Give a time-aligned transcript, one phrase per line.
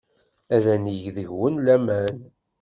[0.55, 2.17] Ad neg deg-went laman.